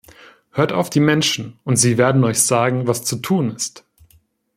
Hört 0.53 0.71
auf 0.73 0.89
die 0.89 0.99
Menschen 0.99 1.59
und 1.63 1.75
sie 1.75 1.99
werden 1.99 2.23
euch 2.23 2.39
sagen, 2.41 2.87
was 2.87 3.03
zu 3.03 3.17
tun 3.17 3.51
ist. 3.55 3.85